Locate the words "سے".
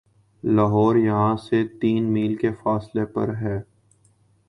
1.43-1.63